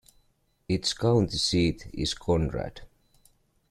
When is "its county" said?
0.67-1.37